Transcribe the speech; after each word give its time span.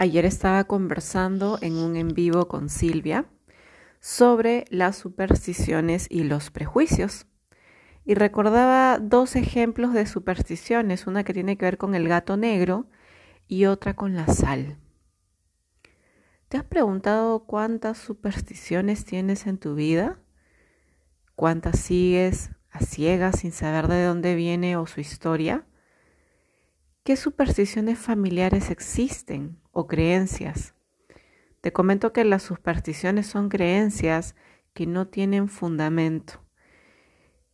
Ayer 0.00 0.24
estaba 0.26 0.62
conversando 0.62 1.58
en 1.60 1.74
un 1.74 1.96
en 1.96 2.14
vivo 2.14 2.46
con 2.46 2.68
Silvia 2.68 3.26
sobre 3.98 4.64
las 4.70 4.94
supersticiones 4.94 6.06
y 6.08 6.22
los 6.22 6.52
prejuicios. 6.52 7.26
Y 8.04 8.14
recordaba 8.14 9.00
dos 9.00 9.34
ejemplos 9.34 9.92
de 9.94 10.06
supersticiones, 10.06 11.08
una 11.08 11.24
que 11.24 11.34
tiene 11.34 11.58
que 11.58 11.64
ver 11.64 11.78
con 11.78 11.96
el 11.96 12.06
gato 12.06 12.36
negro 12.36 12.86
y 13.48 13.64
otra 13.64 13.94
con 13.94 14.14
la 14.14 14.28
sal. 14.28 14.78
¿Te 16.48 16.58
has 16.58 16.64
preguntado 16.64 17.40
cuántas 17.40 17.98
supersticiones 17.98 19.04
tienes 19.04 19.48
en 19.48 19.58
tu 19.58 19.74
vida? 19.74 20.20
¿Cuántas 21.34 21.80
sigues 21.80 22.50
a 22.70 22.82
ciegas 22.82 23.40
sin 23.40 23.50
saber 23.50 23.88
de 23.88 24.04
dónde 24.04 24.36
viene 24.36 24.76
o 24.76 24.86
su 24.86 25.00
historia? 25.00 25.67
¿Qué 27.08 27.16
supersticiones 27.16 27.98
familiares 27.98 28.70
existen 28.70 29.58
o 29.72 29.86
creencias? 29.86 30.74
Te 31.62 31.72
comento 31.72 32.12
que 32.12 32.22
las 32.22 32.42
supersticiones 32.42 33.26
son 33.26 33.48
creencias 33.48 34.34
que 34.74 34.86
no 34.86 35.06
tienen 35.06 35.48
fundamento, 35.48 36.44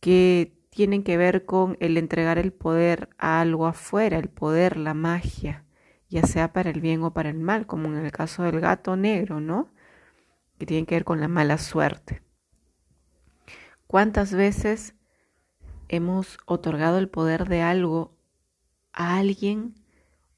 que 0.01 0.59
tienen 0.71 1.03
que 1.03 1.15
ver 1.15 1.45
con 1.45 1.77
el 1.79 1.95
entregar 1.95 2.37
el 2.37 2.51
poder 2.51 3.07
a 3.17 3.39
algo 3.39 3.65
afuera, 3.65 4.17
el 4.17 4.27
poder, 4.27 4.75
la 4.75 4.93
magia, 4.93 5.63
ya 6.09 6.23
sea 6.23 6.51
para 6.51 6.69
el 6.69 6.81
bien 6.81 7.01
o 7.03 7.13
para 7.13 7.29
el 7.29 7.39
mal, 7.39 7.65
como 7.65 7.87
en 7.87 7.95
el 7.95 8.11
caso 8.11 8.43
del 8.43 8.59
gato 8.59 8.97
negro, 8.97 9.39
¿no? 9.39 9.71
Que 10.59 10.65
tienen 10.65 10.85
que 10.85 10.95
ver 10.95 11.05
con 11.05 11.21
la 11.21 11.29
mala 11.29 11.59
suerte. 11.59 12.21
¿Cuántas 13.87 14.33
veces 14.33 14.95
hemos 15.87 16.39
otorgado 16.45 16.97
el 16.97 17.07
poder 17.07 17.47
de 17.47 17.61
algo 17.61 18.14
a 18.95 19.17
alguien 19.17 19.75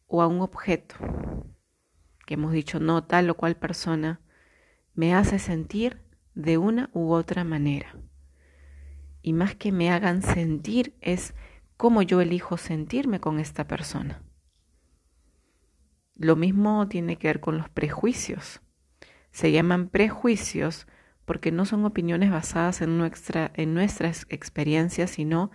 o 0.08 0.22
a 0.22 0.28
un 0.28 0.42
objeto 0.42 0.96
que 2.26 2.34
hemos 2.34 2.52
dicho 2.52 2.80
no 2.80 3.04
tal 3.04 3.30
o 3.30 3.38
cual 3.38 3.56
persona 3.56 4.20
me 4.94 5.14
hace 5.14 5.40
sentir 5.40 6.02
de 6.34 6.58
una 6.58 6.90
u 6.94 7.14
otra 7.14 7.44
manera. 7.44 7.96
Y 9.22 9.34
más 9.34 9.56
que 9.56 9.72
me 9.72 9.92
hagan 9.92 10.22
sentir 10.22 10.96
es 11.02 11.36
cómo 11.78 12.02
yo 12.02 12.20
elijo 12.20 12.58
sentirme 12.58 13.20
con 13.20 13.40
esta 13.40 13.68
persona. 13.68 14.24
Lo 16.16 16.36
mismo 16.36 16.88
tiene 16.88 17.18
que 17.18 17.28
ver 17.28 17.40
con 17.40 17.58
los 17.58 17.70
prejuicios. 17.70 18.62
Se 19.32 19.52
llaman 19.52 19.88
prejuicios 19.88 20.88
porque 21.26 21.52
no 21.52 21.66
son 21.66 21.86
opiniones 21.86 22.32
basadas 22.32 22.82
en, 22.82 22.98
nuestra, 22.98 23.52
en 23.56 23.74
nuestras 23.74 24.26
experiencias, 24.30 25.12
sino 25.12 25.52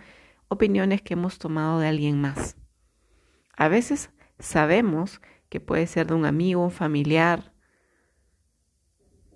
opiniones 0.47 1.01
que 1.01 1.15
hemos 1.15 1.37
tomado 1.37 1.79
de 1.79 1.87
alguien 1.87 2.21
más. 2.21 2.55
A 3.55 3.67
veces 3.67 4.09
sabemos 4.39 5.21
que 5.49 5.59
puede 5.59 5.87
ser 5.87 6.07
de 6.07 6.15
un 6.15 6.25
amigo, 6.25 6.63
un 6.63 6.71
familiar, 6.71 7.53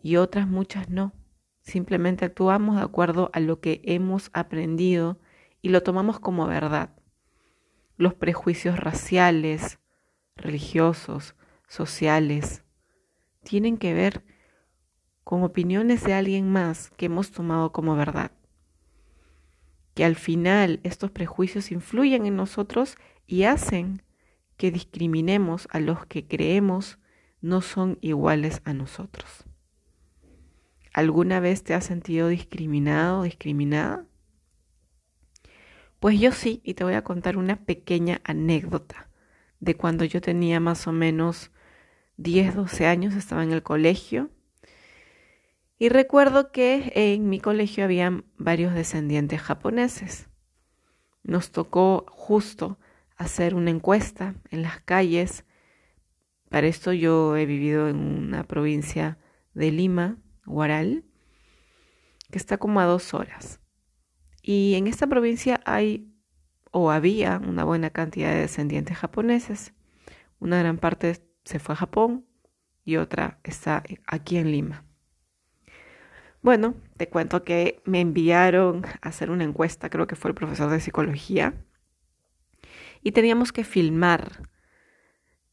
y 0.02 0.16
otras 0.16 0.48
muchas 0.48 0.90
no. 0.90 1.14
Simplemente 1.62 2.24
actuamos 2.24 2.78
de 2.78 2.82
acuerdo 2.82 3.30
a 3.34 3.42
lo 3.42 3.60
que 3.60 3.82
hemos 3.84 4.30
aprendido 4.32 5.20
y 5.62 5.70
lo 5.70 5.84
tomamos 5.84 6.20
como 6.20 6.48
verdad. 6.48 6.96
Los 7.98 8.14
prejuicios 8.14 8.80
raciales, 8.80 9.80
religiosos, 10.38 11.36
sociales, 11.68 12.64
tienen 13.44 13.78
que 13.78 13.94
ver 13.94 14.24
con 15.26 15.44
opiniones 15.44 16.06
de 16.06 16.14
alguien 16.14 16.50
más 16.50 16.90
que 16.92 17.08
hemos 17.08 17.32
tomado 17.32 17.74
como 17.74 17.98
verdad. 17.98 18.32
Que 19.94 20.06
al 20.06 20.16
final 20.16 20.80
estos 20.84 21.12
prejuicios 21.12 21.70
influyen 21.72 22.26
en 22.26 22.38
nosotros 22.38 22.98
y 23.26 23.44
hacen 23.44 24.04
que 24.58 24.72
discriminemos 24.72 25.68
a 25.72 25.80
los 25.80 26.06
que 26.06 26.28
creemos 26.28 27.00
no 27.42 27.62
son 27.62 27.98
iguales 28.02 28.62
a 28.66 28.74
nosotros. 28.74 29.46
¿Alguna 30.94 31.40
vez 31.40 31.64
te 31.64 31.76
has 31.76 31.86
sentido 31.86 32.28
discriminado 32.28 33.20
o 33.20 33.24
discriminada? 33.24 34.06
Pues 36.00 36.20
yo 36.20 36.32
sí, 36.32 36.62
y 36.64 36.74
te 36.74 36.84
voy 36.84 36.96
a 36.96 37.04
contar 37.04 37.38
una 37.38 37.56
pequeña 37.66 38.20
anécdota 38.24 39.10
de 39.60 39.76
cuando 39.76 40.06
yo 40.06 40.22
tenía 40.22 40.60
más 40.60 40.88
o 40.88 40.92
menos 40.92 41.52
10, 42.18 42.56
12 42.56 42.86
años, 42.86 43.16
estaba 43.16 43.44
en 43.44 43.52
el 43.52 43.64
colegio. 43.64 44.32
Y 45.80 45.90
recuerdo 45.90 46.52
que 46.52 46.92
en 46.96 47.30
mi 47.30 47.40
colegio 47.40 47.84
había 47.84 48.24
varios 48.38 48.74
descendientes 48.74 49.42
japoneses. 49.42 50.30
Nos 51.24 51.52
tocó 51.52 52.06
justo 52.10 52.80
hacer 53.18 53.56
una 53.56 53.72
encuesta 53.72 54.36
en 54.50 54.62
las 54.62 54.82
calles. 54.82 55.44
Para 56.50 56.68
esto 56.68 56.94
yo 56.94 57.36
he 57.36 57.46
vivido 57.46 57.90
en 57.90 57.98
una 57.98 58.44
provincia 58.44 59.18
de 59.54 59.72
Lima, 59.72 60.18
Guaral, 60.46 61.04
que 62.32 62.38
está 62.38 62.58
como 62.58 62.80
a 62.80 62.86
dos 62.86 63.14
horas. 63.14 63.60
Y 64.42 64.76
en 64.76 64.88
esta 64.88 65.08
provincia 65.08 65.60
hay 65.66 66.14
o 66.72 66.92
había 66.92 67.40
una 67.40 67.64
buena 67.64 67.90
cantidad 67.90 68.32
de 68.32 68.42
descendientes 68.42 68.98
japoneses. 68.98 69.74
Una 70.40 70.60
gran 70.60 70.78
parte 70.78 71.18
se 71.44 71.60
fue 71.60 71.74
a 71.74 71.78
Japón 71.78 72.26
y 72.86 72.98
otra 72.98 73.40
está 73.44 73.84
aquí 74.06 74.38
en 74.38 74.52
Lima. 74.52 74.86
Bueno, 76.42 76.76
te 76.96 77.10
cuento 77.10 77.44
que 77.44 77.82
me 77.84 78.00
enviaron 78.00 78.86
a 79.02 79.10
hacer 79.10 79.32
una 79.32 79.44
encuesta, 79.44 79.90
creo 79.90 80.08
que 80.08 80.16
fue 80.16 80.30
el 80.30 80.36
profesor 80.36 80.70
de 80.70 80.80
psicología, 80.80 81.56
y 83.08 83.14
teníamos 83.14 83.54
que 83.54 83.64
filmar, 83.64 84.44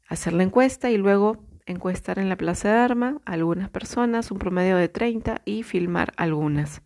hacer 0.08 0.32
la 0.32 0.42
encuesta 0.42 0.90
y 0.90 0.96
luego 0.96 1.36
encuestar 1.66 2.18
en 2.18 2.28
la 2.28 2.34
Plaza 2.34 2.68
de 2.68 2.80
Arma 2.80 3.20
algunas 3.24 3.70
personas, 3.70 4.32
un 4.32 4.40
promedio 4.40 4.76
de 4.76 4.88
30 4.88 5.40
y 5.44 5.62
filmar 5.62 6.12
algunas. 6.16 6.82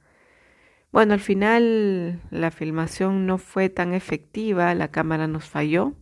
Bueno, 0.92 1.14
al 1.14 1.20
final 1.20 2.20
la 2.30 2.50
filmación 2.50 3.24
no 3.24 3.38
fue 3.38 3.70
tan 3.70 3.94
efectiva, 3.94 4.74
la 4.74 4.88
cámara 4.88 5.26
nos 5.26 5.46
falló. 5.46 5.94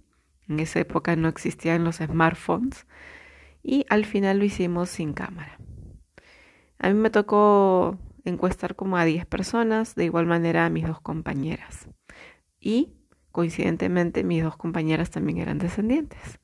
En 0.48 0.58
esa 0.58 0.80
época 0.80 1.14
no 1.14 1.28
existían 1.28 1.84
los 1.84 1.98
smartphones 1.98 2.88
y 3.62 3.86
al 3.88 4.04
final 4.04 4.40
lo 4.40 4.46
hicimos 4.46 4.90
sin 4.90 5.12
cámara. 5.12 5.60
A 6.80 6.88
mí 6.88 6.94
me 6.94 7.10
tocó 7.10 8.00
encuestar 8.24 8.74
como 8.74 8.96
a 8.96 9.04
10 9.04 9.26
personas, 9.26 9.94
de 9.94 10.06
igual 10.06 10.26
manera 10.26 10.66
a 10.66 10.70
mis 10.70 10.88
dos 10.88 11.00
compañeras. 11.00 11.88
Y 12.58 12.95
coincidentemente 13.36 14.24
mis 14.24 14.42
dos 14.42 14.56
compañeras 14.56 15.10
también 15.10 15.36
eran 15.36 15.58
descendientes. 15.58 16.40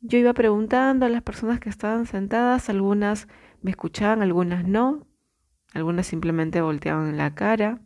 Yo 0.00 0.16
iba 0.16 0.32
preguntando 0.32 1.04
a 1.04 1.10
las 1.10 1.20
personas 1.20 1.60
que 1.60 1.68
estaban 1.68 2.06
sentadas, 2.06 2.70
algunas 2.70 3.28
me 3.60 3.70
escuchaban, 3.70 4.22
algunas 4.22 4.66
no, 4.66 5.06
algunas 5.74 6.06
simplemente 6.06 6.62
volteaban 6.62 7.18
la 7.18 7.34
cara 7.34 7.82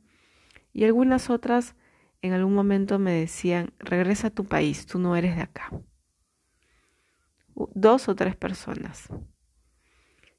y 0.73 0.85
algunas 0.85 1.31
otras 1.31 1.75
en 2.23 2.33
algún 2.33 2.55
momento 2.55 3.01
me 3.01 3.11
decían, 3.11 3.73
regresa 3.81 4.29
a 4.29 4.31
tu 4.31 4.45
país, 4.45 4.87
tú 4.87 5.01
no 5.01 5.17
eres 5.17 5.35
de 5.35 5.43
acá. 5.43 5.73
Dos 7.57 8.09
o 8.09 8.15
tres 8.15 8.37
personas. 8.37 9.09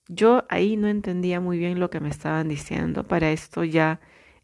Yo 0.07 0.45
ahí 0.47 0.77
no 0.77 0.87
entendía 0.87 1.41
muy 1.41 1.57
bien 1.57 1.81
lo 1.81 1.89
que 1.89 1.99
me 1.99 2.07
estaban 2.07 2.47
diciendo. 2.47 3.03
Para 3.03 3.29
esto 3.31 3.65
ya 3.65 3.99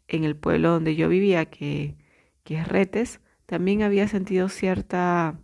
en 0.08 0.24
el 0.24 0.36
pueblo 0.36 0.72
donde 0.72 0.94
yo 0.94 1.08
vivía, 1.08 1.46
que 1.46 1.96
que 2.44 2.58
es 2.58 2.68
Retes, 2.68 3.20
también 3.46 3.82
había 3.82 4.08
sentido 4.08 4.48
cierta 4.48 5.38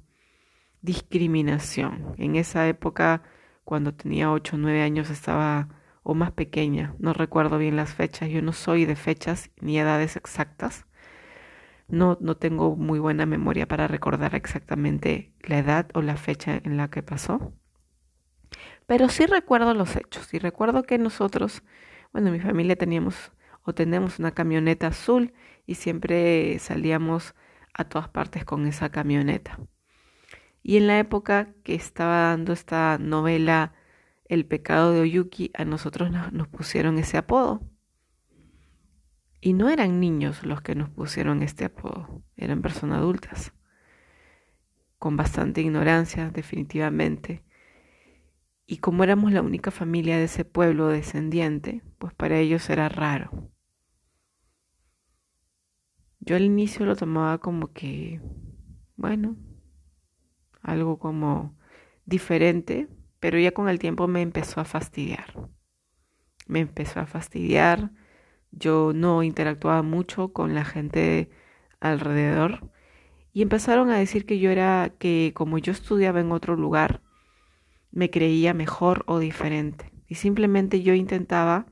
discriminación. 0.82 2.14
En 2.16 2.36
esa 2.36 2.68
época, 2.68 3.22
cuando 3.64 3.94
tenía 3.94 4.30
8 4.32 4.56
o 4.56 4.58
9 4.58 4.82
años, 4.82 5.10
estaba 5.10 5.68
o 6.02 6.14
más 6.14 6.32
pequeña, 6.32 6.94
no 6.98 7.12
recuerdo 7.12 7.58
bien 7.58 7.76
las 7.76 7.92
fechas, 7.92 8.30
yo 8.30 8.40
no 8.40 8.52
soy 8.52 8.86
de 8.86 8.96
fechas 8.96 9.50
ni 9.60 9.78
edades 9.78 10.16
exactas. 10.16 10.86
No, 11.86 12.16
no 12.20 12.36
tengo 12.36 12.76
muy 12.76 12.98
buena 12.98 13.26
memoria 13.26 13.68
para 13.68 13.88
recordar 13.88 14.34
exactamente 14.34 15.34
la 15.42 15.58
edad 15.58 15.88
o 15.94 16.02
la 16.02 16.16
fecha 16.16 16.60
en 16.64 16.76
la 16.78 16.88
que 16.88 17.02
pasó. 17.02 17.52
Pero 18.86 19.08
sí 19.10 19.26
recuerdo 19.26 19.74
los 19.74 19.96
hechos 19.96 20.32
y 20.32 20.38
recuerdo 20.38 20.82
que 20.82 20.96
nosotros, 20.96 21.62
bueno, 22.12 22.30
mi 22.30 22.40
familia 22.40 22.76
teníamos 22.76 23.32
o 23.68 23.74
tenemos 23.74 24.18
una 24.18 24.30
camioneta 24.30 24.86
azul 24.86 25.34
y 25.66 25.74
siempre 25.74 26.58
salíamos 26.58 27.34
a 27.74 27.84
todas 27.84 28.08
partes 28.08 28.46
con 28.46 28.66
esa 28.66 28.88
camioneta. 28.88 29.60
Y 30.62 30.78
en 30.78 30.86
la 30.86 30.98
época 30.98 31.52
que 31.64 31.74
estaba 31.74 32.30
dando 32.30 32.54
esta 32.54 32.96
novela 32.96 33.74
El 34.24 34.46
pecado 34.46 34.92
de 34.92 35.00
Oyuki, 35.00 35.50
a 35.52 35.66
nosotros 35.66 36.10
nos, 36.10 36.48
pusieron 36.48 36.96
ese 36.98 37.18
apodo. 37.18 37.60
Y 39.38 39.52
no 39.52 39.68
eran 39.68 40.00
niños 40.00 40.46
los 40.46 40.62
que 40.62 40.74
nos 40.74 40.88
pusieron 40.88 41.42
este 41.42 41.66
apodo, 41.66 42.22
eran 42.38 42.62
personas 42.62 43.00
adultas, 43.00 43.52
con 44.98 45.18
bastante 45.18 45.60
ignorancia 45.60 46.30
definitivamente. 46.30 47.44
Y 48.66 48.78
como 48.78 49.04
éramos 49.04 49.30
la 49.30 49.42
única 49.42 49.70
familia 49.70 50.16
de 50.16 50.24
ese 50.24 50.46
pueblo 50.46 50.88
descendiente, 50.88 51.82
pues 51.98 52.14
para 52.14 52.38
ellos 52.38 52.70
era 52.70 52.88
raro. 52.88 53.50
Yo 56.28 56.36
al 56.36 56.42
inicio 56.42 56.84
lo 56.84 56.94
tomaba 56.94 57.38
como 57.38 57.72
que, 57.72 58.20
bueno, 58.96 59.38
algo 60.60 60.98
como 60.98 61.56
diferente, 62.04 62.86
pero 63.18 63.38
ya 63.38 63.52
con 63.52 63.70
el 63.70 63.78
tiempo 63.78 64.06
me 64.08 64.20
empezó 64.20 64.60
a 64.60 64.66
fastidiar. 64.66 65.48
Me 66.46 66.60
empezó 66.60 67.00
a 67.00 67.06
fastidiar. 67.06 67.92
Yo 68.50 68.92
no 68.94 69.22
interactuaba 69.22 69.80
mucho 69.80 70.34
con 70.34 70.52
la 70.52 70.66
gente 70.66 71.30
alrededor 71.80 72.70
y 73.32 73.40
empezaron 73.40 73.88
a 73.88 73.96
decir 73.96 74.26
que 74.26 74.38
yo 74.38 74.50
era 74.50 74.92
que 74.98 75.32
como 75.34 75.56
yo 75.56 75.72
estudiaba 75.72 76.20
en 76.20 76.30
otro 76.30 76.56
lugar, 76.56 77.00
me 77.90 78.10
creía 78.10 78.52
mejor 78.52 79.02
o 79.06 79.18
diferente. 79.18 79.94
Y 80.06 80.16
simplemente 80.16 80.82
yo 80.82 80.92
intentaba 80.92 81.64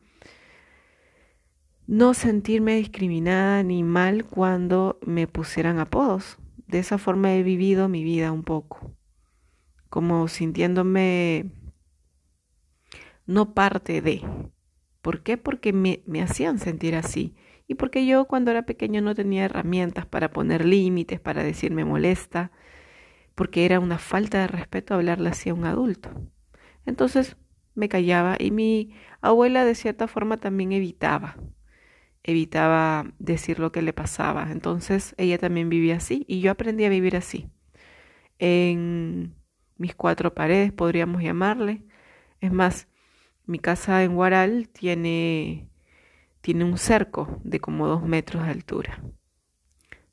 no 1.87 2.15
sentirme 2.15 2.77
discriminada 2.77 3.63
ni 3.63 3.85
mal 3.85 4.25
cuando 4.25 4.99
me 5.07 5.27
pusieran 5.27 5.79
apodos. 5.79 6.39
De 6.67 6.81
esa 6.81 6.99
forma 6.99 7.33
he 7.35 7.43
vivido 7.43 7.89
mi 7.89 8.03
vida 8.03 8.33
un 8.33 8.43
poco, 8.43 8.97
como 9.89 10.27
sintiéndome 10.27 11.53
no 13.25 13.55
parte 13.55 14.03
de. 14.03 14.23
¿Por 15.01 15.23
qué? 15.23 15.37
Porque 15.37 15.73
me, 15.73 16.03
me 16.07 16.23
hacían 16.23 16.59
sentir 16.59 16.97
así. 16.97 17.37
Y 17.69 17.75
porque 17.77 18.05
yo 18.05 18.27
cuando 18.27 18.51
era 18.51 18.67
pequeño 18.67 19.01
no 19.01 19.15
tenía 19.15 19.45
herramientas 19.45 20.07
para 20.07 20.31
poner 20.31 20.65
límites, 20.65 21.21
para 21.21 21.45
decirme 21.45 21.85
molesta, 21.85 22.51
porque 23.37 23.65
era 23.65 23.79
una 23.79 23.99
falta 23.99 24.41
de 24.41 24.47
respeto 24.49 24.95
hablarle 24.95 25.29
así 25.29 25.51
a 25.51 25.55
un 25.55 25.65
adulto. 25.65 26.11
Entonces 26.85 27.37
me 27.75 27.89
callaba 27.89 28.37
y 28.39 28.51
mi 28.51 28.95
abuela 29.21 29.65
de 29.65 29.75
cierta 29.77 30.09
forma 30.09 30.37
también 30.37 30.73
evitaba 30.73 31.37
evitaba 32.27 33.07
decir 33.19 33.61
lo 33.61 33.73
que 33.73 33.83
le 33.83 33.93
pasaba. 33.93 34.51
Entonces 34.51 35.15
ella 35.17 35.39
también 35.39 35.69
vivía 35.71 35.97
así 35.97 36.25
y 36.29 36.41
yo 36.41 36.51
aprendí 36.51 36.85
a 36.85 36.91
vivir 36.91 37.17
así. 37.17 37.49
En 38.39 39.35
mis 39.79 39.95
cuatro 39.95 40.35
paredes, 40.35 40.73
podríamos 40.73 41.23
llamarle. 41.23 41.83
Es 42.41 42.53
más, 42.53 42.89
mi 43.47 43.61
casa 43.61 44.03
en 44.03 44.17
Guaral 44.17 44.69
tiene, 44.69 45.69
tiene 46.41 46.65
un 46.65 46.79
cerco 46.79 47.41
de 47.45 47.61
como 47.61 47.87
dos 47.87 48.03
metros 48.03 48.45
de 48.45 48.51
altura. 48.51 49.03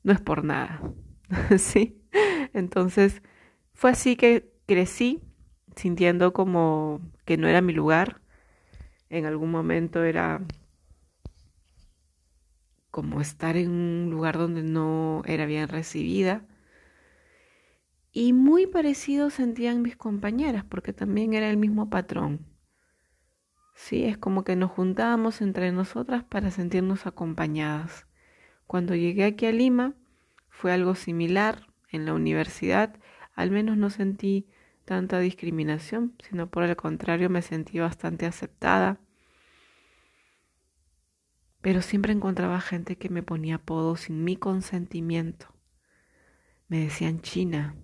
No 0.04 0.12
es 0.12 0.20
por 0.20 0.44
nada. 0.44 0.80
¿Sí? 1.58 2.00
Entonces 2.52 3.22
fue 3.72 3.90
así 3.90 4.14
que 4.14 4.52
crecí 4.66 5.20
sintiendo 5.74 6.32
como 6.32 7.00
que 7.24 7.36
no 7.36 7.48
era 7.48 7.60
mi 7.60 7.72
lugar. 7.72 8.20
En 9.10 9.26
algún 9.26 9.50
momento 9.50 10.04
era 10.04 10.42
como 12.94 13.20
estar 13.20 13.56
en 13.56 13.72
un 13.72 14.08
lugar 14.08 14.38
donde 14.38 14.62
no 14.62 15.24
era 15.26 15.46
bien 15.46 15.66
recibida. 15.66 16.46
Y 18.12 18.32
muy 18.32 18.68
parecido 18.68 19.30
sentían 19.30 19.82
mis 19.82 19.96
compañeras, 19.96 20.64
porque 20.64 20.92
también 20.92 21.34
era 21.34 21.50
el 21.50 21.56
mismo 21.56 21.90
patrón. 21.90 22.46
Sí, 23.74 24.04
es 24.04 24.16
como 24.16 24.44
que 24.44 24.54
nos 24.54 24.70
juntábamos 24.70 25.40
entre 25.40 25.72
nosotras 25.72 26.22
para 26.22 26.52
sentirnos 26.52 27.04
acompañadas. 27.04 28.06
Cuando 28.68 28.94
llegué 28.94 29.24
aquí 29.24 29.46
a 29.46 29.50
Lima 29.50 29.94
fue 30.48 30.70
algo 30.70 30.94
similar. 30.94 31.66
En 31.90 32.04
la 32.04 32.14
universidad 32.14 32.94
al 33.34 33.50
menos 33.50 33.76
no 33.76 33.90
sentí 33.90 34.46
tanta 34.84 35.18
discriminación, 35.18 36.14
sino 36.22 36.48
por 36.48 36.62
el 36.62 36.76
contrario 36.76 37.28
me 37.28 37.42
sentí 37.42 37.80
bastante 37.80 38.24
aceptada 38.24 39.00
pero 41.64 41.80
siempre 41.80 42.12
encontraba 42.12 42.60
gente 42.60 42.98
que 42.98 43.08
me 43.08 43.22
ponía 43.22 43.54
apodos 43.54 44.00
sin 44.00 44.22
mi 44.22 44.36
consentimiento. 44.36 45.46
Me 46.68 46.80
decían 46.80 47.22
China, 47.22 47.74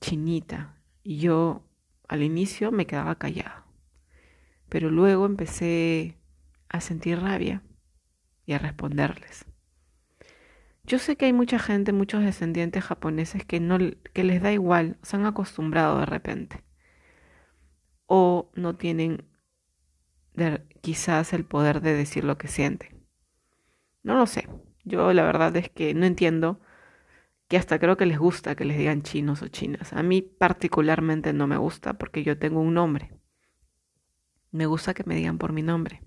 Chinita, 0.00 0.82
y 1.02 1.18
yo 1.18 1.68
al 2.08 2.22
inicio 2.22 2.72
me 2.72 2.86
quedaba 2.86 3.16
callada, 3.16 3.66
pero 4.70 4.88
luego 4.90 5.26
empecé 5.26 6.18
a 6.70 6.80
sentir 6.80 7.20
rabia 7.20 7.62
y 8.46 8.54
a 8.54 8.58
responderles. 8.58 9.44
Yo 10.84 10.98
sé 10.98 11.16
que 11.16 11.26
hay 11.26 11.34
mucha 11.34 11.58
gente, 11.58 11.92
muchos 11.92 12.22
descendientes 12.22 12.84
japoneses 12.84 13.44
que 13.44 13.60
no 13.60 13.76
que 14.14 14.24
les 14.24 14.40
da 14.40 14.50
igual, 14.50 14.96
se 15.02 15.16
han 15.16 15.26
acostumbrado 15.26 15.98
de 15.98 16.06
repente 16.06 16.64
o 18.06 18.50
no 18.54 18.76
tienen 18.76 19.29
quizás 20.80 21.32
el 21.32 21.44
poder 21.44 21.80
de 21.80 21.94
decir 21.94 22.24
lo 22.24 22.38
que 22.38 22.48
siente. 22.48 22.94
No 24.02 24.14
lo 24.14 24.26
sé. 24.26 24.48
Yo 24.84 25.12
la 25.12 25.24
verdad 25.24 25.54
es 25.56 25.68
que 25.68 25.94
no 25.94 26.06
entiendo 26.06 26.60
que 27.48 27.56
hasta 27.56 27.78
creo 27.78 27.96
que 27.96 28.06
les 28.06 28.18
gusta 28.18 28.54
que 28.54 28.64
les 28.64 28.78
digan 28.78 29.02
chinos 29.02 29.42
o 29.42 29.48
chinas. 29.48 29.92
A 29.92 30.02
mí 30.02 30.22
particularmente 30.22 31.32
no 31.32 31.46
me 31.46 31.56
gusta 31.56 31.94
porque 31.94 32.22
yo 32.22 32.38
tengo 32.38 32.60
un 32.60 32.74
nombre. 32.74 33.12
Me 34.52 34.66
gusta 34.66 34.94
que 34.94 35.04
me 35.04 35.14
digan 35.14 35.38
por 35.38 35.52
mi 35.52 35.62
nombre. 35.62 36.02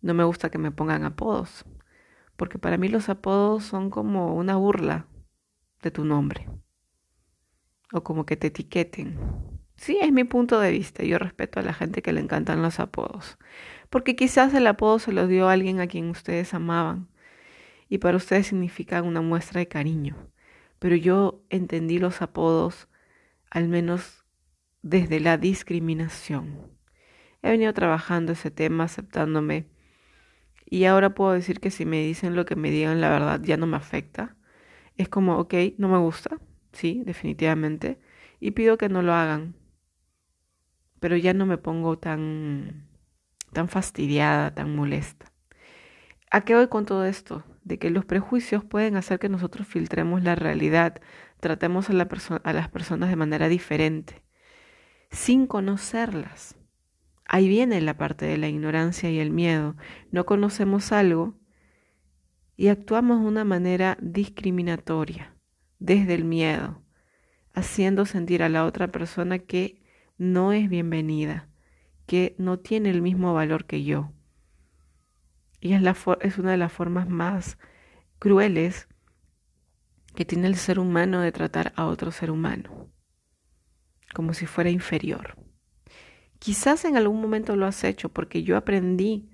No 0.00 0.14
me 0.14 0.24
gusta 0.24 0.50
que 0.50 0.58
me 0.58 0.70
pongan 0.70 1.04
apodos, 1.04 1.64
porque 2.36 2.58
para 2.58 2.76
mí 2.76 2.88
los 2.88 3.08
apodos 3.08 3.64
son 3.64 3.90
como 3.90 4.34
una 4.36 4.56
burla 4.56 5.08
de 5.82 5.90
tu 5.90 6.04
nombre, 6.04 6.48
o 7.92 8.02
como 8.02 8.24
que 8.24 8.36
te 8.36 8.46
etiqueten. 8.46 9.18
Sí, 9.78 9.96
es 10.02 10.12
mi 10.12 10.24
punto 10.24 10.60
de 10.60 10.72
vista. 10.72 11.04
Yo 11.04 11.18
respeto 11.18 11.60
a 11.60 11.62
la 11.62 11.72
gente 11.72 12.02
que 12.02 12.12
le 12.12 12.20
encantan 12.20 12.62
los 12.62 12.80
apodos. 12.80 13.38
Porque 13.90 14.16
quizás 14.16 14.52
el 14.54 14.66
apodo 14.66 14.98
se 14.98 15.12
lo 15.12 15.26
dio 15.28 15.48
alguien 15.48 15.80
a 15.80 15.86
quien 15.86 16.10
ustedes 16.10 16.52
amaban. 16.52 17.08
Y 17.88 17.98
para 17.98 18.16
ustedes 18.18 18.48
significan 18.48 19.06
una 19.06 19.22
muestra 19.22 19.60
de 19.60 19.68
cariño. 19.68 20.16
Pero 20.80 20.96
yo 20.96 21.42
entendí 21.48 21.98
los 21.98 22.22
apodos 22.22 22.88
al 23.50 23.68
menos 23.68 24.24
desde 24.82 25.20
la 25.20 25.38
discriminación. 25.38 26.70
He 27.42 27.50
venido 27.50 27.72
trabajando 27.72 28.32
ese 28.32 28.50
tema, 28.50 28.84
aceptándome. 28.84 29.68
Y 30.66 30.84
ahora 30.84 31.14
puedo 31.14 31.32
decir 31.32 31.60
que 31.60 31.70
si 31.70 31.86
me 31.86 32.02
dicen 32.02 32.36
lo 32.36 32.44
que 32.46 32.56
me 32.56 32.70
digan, 32.70 33.00
la 33.00 33.10
verdad 33.10 33.40
ya 33.42 33.56
no 33.56 33.66
me 33.66 33.76
afecta. 33.76 34.36
Es 34.96 35.08
como, 35.08 35.38
ok, 35.38 35.54
no 35.78 35.88
me 35.88 35.98
gusta, 35.98 36.38
sí, 36.72 37.02
definitivamente. 37.06 38.00
Y 38.40 38.50
pido 38.52 38.76
que 38.76 38.88
no 38.88 39.02
lo 39.02 39.14
hagan 39.14 39.54
pero 41.00 41.16
ya 41.16 41.32
no 41.34 41.46
me 41.46 41.58
pongo 41.58 41.98
tan, 41.98 42.88
tan 43.52 43.68
fastidiada, 43.68 44.54
tan 44.54 44.74
molesta. 44.74 45.32
¿A 46.30 46.42
qué 46.42 46.54
voy 46.54 46.68
con 46.68 46.84
todo 46.84 47.04
esto? 47.04 47.44
De 47.64 47.78
que 47.78 47.90
los 47.90 48.04
prejuicios 48.04 48.64
pueden 48.64 48.96
hacer 48.96 49.18
que 49.18 49.28
nosotros 49.28 49.66
filtremos 49.66 50.22
la 50.22 50.34
realidad, 50.34 51.00
tratemos 51.40 51.88
a, 51.90 51.92
a 51.92 52.52
las 52.52 52.68
personas 52.68 53.08
de 53.08 53.16
manera 53.16 53.48
diferente, 53.48 54.22
sin 55.10 55.46
conocerlas. 55.46 56.56
Ahí 57.24 57.48
viene 57.48 57.80
la 57.80 57.96
parte 57.96 58.26
de 58.26 58.38
la 58.38 58.48
ignorancia 58.48 59.10
y 59.10 59.18
el 59.18 59.30
miedo. 59.30 59.76
No 60.10 60.24
conocemos 60.24 60.92
algo 60.92 61.34
y 62.56 62.68
actuamos 62.68 63.20
de 63.20 63.26
una 63.26 63.44
manera 63.44 63.96
discriminatoria, 64.00 65.34
desde 65.78 66.14
el 66.14 66.24
miedo, 66.24 66.82
haciendo 67.52 68.04
sentir 68.06 68.42
a 68.42 68.48
la 68.48 68.64
otra 68.64 68.88
persona 68.88 69.38
que 69.38 69.82
no 70.18 70.52
es 70.52 70.68
bienvenida, 70.68 71.48
que 72.06 72.34
no 72.38 72.58
tiene 72.58 72.90
el 72.90 73.02
mismo 73.02 73.32
valor 73.34 73.66
que 73.66 73.84
yo. 73.84 74.12
Y 75.60 75.72
es, 75.72 76.38
una 76.38 76.50
de 76.50 76.56
las 76.56 76.72
formas 76.72 77.08
más 77.08 77.56
crueles 78.18 78.88
que 80.16 80.24
tiene 80.24 80.48
el 80.48 80.56
ser 80.56 80.80
humano 80.80 81.20
de 81.20 81.30
tratar 81.30 81.72
a 81.76 81.86
otro 81.86 82.10
ser 82.10 82.32
humano, 82.32 82.90
como 84.12 84.34
si 84.34 84.46
fuera 84.46 84.70
inferior. 84.70 85.36
Quizás 86.40 86.84
en 86.84 86.96
algún 86.96 87.20
momento 87.20 87.54
lo 87.54 87.66
has 87.66 87.84
hecho 87.84 88.08
porque 88.08 88.42
yo 88.42 88.56
aprendí 88.56 89.30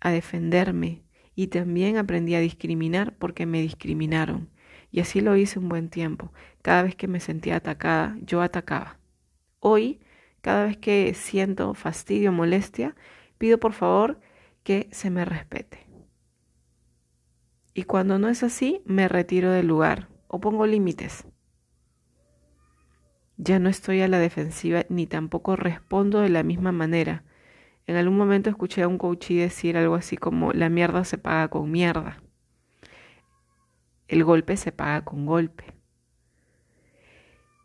a 0.00 0.10
defenderme 0.10 1.04
y 1.34 1.48
también 1.48 1.98
aprendí 1.98 2.34
a 2.34 2.40
discriminar 2.40 3.16
porque 3.18 3.44
me 3.44 3.60
discriminaron. 3.60 4.50
Y 4.90 5.00
así 5.00 5.20
lo 5.20 5.36
hice 5.36 5.58
un 5.58 5.68
buen 5.68 5.88
tiempo. 5.88 6.32
Cada 6.60 6.82
vez 6.82 6.94
que 6.96 7.08
me 7.08 7.20
sentía 7.20 7.56
atacada, 7.56 8.16
yo 8.20 8.42
atacaba. 8.42 8.98
Hoy 9.58 10.00
cada 10.42 10.66
vez 10.66 10.76
que 10.76 11.14
siento 11.14 11.72
fastidio, 11.72 12.32
molestia, 12.32 12.94
pido 13.38 13.58
por 13.58 13.72
favor 13.72 14.20
que 14.62 14.88
se 14.92 15.08
me 15.08 15.24
respete. 15.24 15.86
Y 17.74 17.84
cuando 17.84 18.18
no 18.18 18.28
es 18.28 18.42
así, 18.42 18.82
me 18.84 19.08
retiro 19.08 19.50
del 19.50 19.66
lugar 19.66 20.08
o 20.28 20.40
pongo 20.40 20.66
límites. 20.66 21.24
Ya 23.38 23.58
no 23.58 23.68
estoy 23.68 24.02
a 24.02 24.08
la 24.08 24.18
defensiva 24.18 24.84
ni 24.88 25.06
tampoco 25.06 25.56
respondo 25.56 26.20
de 26.20 26.28
la 26.28 26.42
misma 26.42 26.70
manera. 26.70 27.24
En 27.86 27.96
algún 27.96 28.16
momento 28.16 28.50
escuché 28.50 28.82
a 28.82 28.88
un 28.88 28.98
coachí 28.98 29.36
decir 29.36 29.76
algo 29.76 29.94
así 29.94 30.16
como 30.16 30.52
la 30.52 30.68
mierda 30.68 31.04
se 31.04 31.18
paga 31.18 31.48
con 31.48 31.70
mierda. 31.70 32.22
El 34.06 34.22
golpe 34.24 34.56
se 34.56 34.70
paga 34.70 35.04
con 35.04 35.24
golpe. 35.24 35.81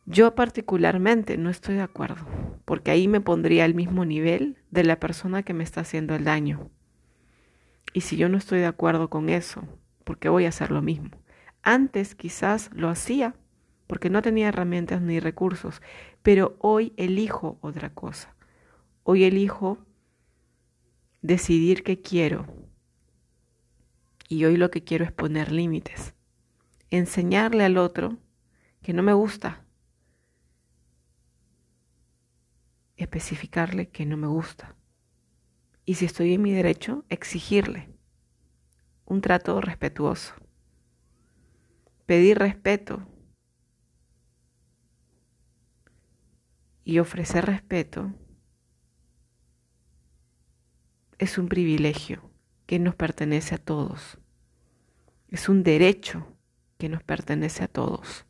Yo 0.09 0.35
particularmente 0.35 1.37
no 1.37 1.49
estoy 1.49 1.75
de 1.75 1.81
acuerdo, 1.81 2.25
porque 2.63 2.91
ahí 2.91 3.09
me 3.09 3.19
pondría 3.19 3.65
al 3.65 3.75
mismo 3.75 4.05
nivel 4.05 4.57
de 4.71 4.85
la 4.85 5.01
persona 5.01 5.43
que 5.43 5.53
me 5.53 5.65
está 5.65 5.81
haciendo 5.81 6.15
el 6.15 6.23
daño. 6.23 6.71
Y 7.91 8.01
si 8.01 8.15
yo 8.15 8.29
no 8.29 8.37
estoy 8.37 8.59
de 8.59 8.67
acuerdo 8.67 9.09
con 9.09 9.27
eso, 9.27 9.67
¿por 10.05 10.17
qué 10.17 10.29
voy 10.29 10.45
a 10.45 10.49
hacer 10.49 10.71
lo 10.71 10.81
mismo? 10.81 11.09
Antes 11.61 12.15
quizás 12.15 12.69
lo 12.73 12.87
hacía 12.87 13.35
porque 13.85 14.09
no 14.09 14.21
tenía 14.21 14.47
herramientas 14.47 15.01
ni 15.01 15.19
recursos, 15.19 15.81
pero 16.23 16.55
hoy 16.59 16.93
elijo 16.95 17.57
otra 17.59 17.93
cosa. 17.93 18.33
Hoy 19.03 19.25
elijo 19.25 19.77
decidir 21.21 21.83
qué 21.83 22.01
quiero. 22.01 22.47
Y 24.29 24.45
hoy 24.45 24.55
lo 24.55 24.71
que 24.71 24.85
quiero 24.85 25.03
es 25.03 25.11
poner 25.11 25.51
límites. 25.51 26.13
Enseñarle 26.91 27.65
al 27.65 27.77
otro 27.77 28.15
que 28.81 28.93
no 28.93 29.03
me 29.03 29.11
gusta. 29.11 29.66
Especificarle 32.97 33.89
que 33.89 34.05
no 34.05 34.17
me 34.17 34.27
gusta. 34.27 34.75
Y 35.85 35.95
si 35.95 36.05
estoy 36.05 36.33
en 36.33 36.41
mi 36.41 36.51
derecho, 36.51 37.05
exigirle 37.07 37.97
un 39.05 39.21
trato 39.21 39.61
respetuoso. 39.61 40.33
Pedir 42.05 42.39
respeto 42.39 43.07
y 46.83 46.99
ofrecer 46.99 47.45
respeto 47.45 48.13
es 51.17 51.37
un 51.37 51.47
privilegio 51.47 52.31
que 52.65 52.79
nos 52.79 52.95
pertenece 52.95 53.55
a 53.55 53.57
todos. 53.57 54.19
Es 55.29 55.49
un 55.49 55.63
derecho 55.63 56.37
que 56.77 56.89
nos 56.89 57.03
pertenece 57.03 57.63
a 57.63 57.67
todos. 57.67 58.25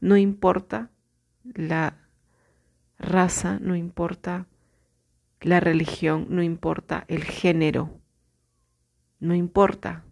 No 0.00 0.16
importa 0.16 0.90
la 1.44 1.99
raza, 3.00 3.58
no 3.60 3.74
importa 3.74 4.46
la 5.40 5.58
religión, 5.58 6.26
no 6.28 6.42
importa 6.42 7.04
el 7.08 7.24
género, 7.24 7.98
no 9.18 9.34
importa. 9.34 10.04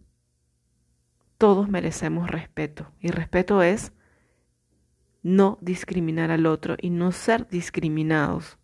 Todos 1.36 1.68
merecemos 1.68 2.30
respeto 2.30 2.90
y 3.00 3.08
respeto 3.08 3.62
es 3.62 3.92
no 5.22 5.58
discriminar 5.60 6.30
al 6.30 6.46
otro 6.46 6.76
y 6.80 6.90
no 6.90 7.12
ser 7.12 7.48
discriminados 7.48 8.58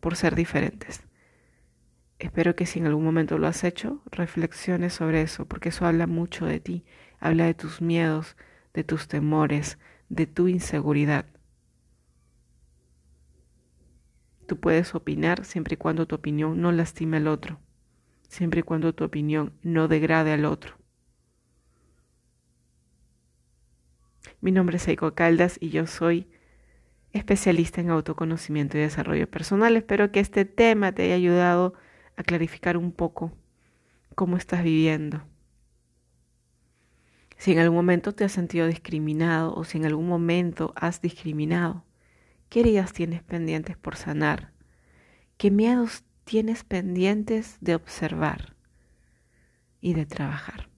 por 0.00 0.16
ser 0.16 0.34
diferentes. 0.34 1.02
Espero 2.18 2.54
que 2.54 2.66
si 2.66 2.78
en 2.78 2.86
algún 2.86 3.04
momento 3.04 3.38
lo 3.38 3.46
has 3.46 3.64
hecho, 3.64 4.02
reflexiones 4.06 4.92
sobre 4.92 5.22
eso, 5.22 5.46
porque 5.46 5.70
eso 5.70 5.86
habla 5.86 6.06
mucho 6.06 6.46
de 6.46 6.60
ti, 6.60 6.84
habla 7.18 7.46
de 7.46 7.54
tus 7.54 7.80
miedos, 7.80 8.36
de 8.72 8.84
tus 8.84 9.08
temores, 9.08 9.78
de 10.08 10.26
tu 10.26 10.48
inseguridad. 10.48 11.26
Tú 14.46 14.60
puedes 14.60 14.94
opinar 14.94 15.44
siempre 15.44 15.74
y 15.74 15.76
cuando 15.76 16.06
tu 16.06 16.16
opinión 16.16 16.60
no 16.60 16.72
lastime 16.72 17.16
al 17.16 17.28
otro, 17.28 17.60
siempre 18.28 18.60
y 18.60 18.62
cuando 18.62 18.94
tu 18.94 19.04
opinión 19.04 19.52
no 19.62 19.88
degrade 19.88 20.32
al 20.32 20.44
otro. 20.44 20.76
Mi 24.40 24.52
nombre 24.52 24.76
es 24.76 24.86
Eiko 24.86 25.14
Caldas 25.14 25.56
y 25.60 25.70
yo 25.70 25.86
soy 25.86 26.28
especialista 27.12 27.80
en 27.80 27.90
autoconocimiento 27.90 28.76
y 28.76 28.82
desarrollo 28.82 29.30
personal. 29.30 29.76
Espero 29.76 30.12
que 30.12 30.20
este 30.20 30.44
tema 30.44 30.92
te 30.92 31.04
haya 31.04 31.14
ayudado 31.14 31.74
a 32.16 32.22
clarificar 32.22 32.76
un 32.76 32.92
poco 32.92 33.32
cómo 34.14 34.36
estás 34.36 34.62
viviendo. 34.62 35.22
Si 37.38 37.52
en 37.52 37.58
algún 37.58 37.76
momento 37.76 38.14
te 38.14 38.24
has 38.24 38.32
sentido 38.32 38.66
discriminado 38.66 39.54
o 39.54 39.64
si 39.64 39.78
en 39.78 39.86
algún 39.86 40.08
momento 40.08 40.72
has 40.76 41.00
discriminado, 41.00 41.84
¿qué 42.54 42.60
heridas 42.60 42.92
tienes 42.92 43.20
pendientes 43.20 43.76
por 43.76 43.96
sanar? 43.96 44.52
¿Qué 45.38 45.50
miedos 45.50 46.04
tienes 46.22 46.62
pendientes 46.62 47.56
de 47.60 47.74
observar 47.74 48.54
y 49.80 49.94
de 49.94 50.06
trabajar? 50.06 50.68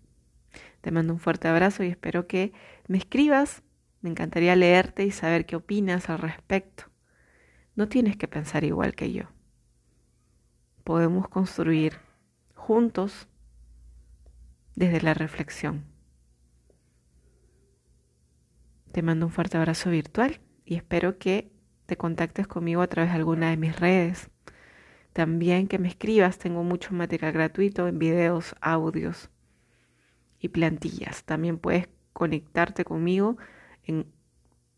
Te 0.81 0.91
mando 0.91 1.13
un 1.13 1.21
fuerte 1.21 1.49
abrazo 1.49 1.85
y 1.85 1.89
espero 1.89 2.27
que 2.27 2.55
me 2.89 2.97
escribas. 2.97 3.63
Me 4.01 4.09
encantaría 4.09 4.57
leerte 4.57 5.05
y 5.05 5.11
saber 5.11 5.45
qué 5.45 5.55
opinas 5.55 6.09
al 6.09 6.21
respecto. 6.21 6.85
No 7.75 7.91
tienes 7.91 8.17
que 8.17 8.27
pensar 8.27 8.65
igual 8.65 8.95
que 8.95 9.13
yo 9.13 9.25
podemos 10.83 11.29
construir 11.29 11.99
juntos 12.55 13.29
desde 14.77 15.03
la 15.03 15.13
reflexión. 15.13 15.85
Te 18.93 19.03
mando 19.03 19.27
un 19.27 19.33
fuerte 19.33 19.59
abrazo 19.59 19.91
virtual 19.91 20.41
y 20.65 20.77
espero 20.77 21.19
que 21.19 21.55
te 21.87 21.97
contactes 21.97 22.47
conmigo 22.47 22.83
a 22.83 22.89
través 22.89 23.13
de 23.13 23.17
alguna 23.17 23.51
de 23.51 23.57
mis 23.57 23.79
redes. 23.79 24.31
También 25.13 25.69
que 25.69 25.79
me 25.79 25.89
escribas, 25.89 26.39
tengo 26.39 26.63
mucho 26.63 26.93
material 26.93 27.33
gratuito 27.33 27.89
en 27.89 27.99
videos, 27.99 28.55
audios 28.61 29.31
y 30.39 30.49
plantillas. 30.49 31.25
También 31.25 31.59
puedes 31.59 31.89
conectarte 32.13 32.85
conmigo 32.85 33.39
en 33.85 34.07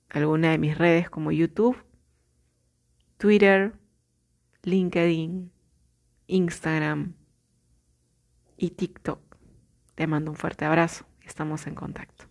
alguna 0.08 0.50
de 0.50 0.58
mis 0.58 0.78
redes 0.78 1.10
como 1.10 1.32
YouTube, 1.32 1.76
Twitter, 3.16 3.74
LinkedIn, 4.62 5.50
Instagram 6.28 7.14
y 8.56 8.70
TikTok. 8.70 9.20
Te 9.94 10.06
mando 10.06 10.30
un 10.30 10.36
fuerte 10.36 10.64
abrazo. 10.64 11.06
Estamos 11.22 11.66
en 11.66 11.74
contacto. 11.74 12.27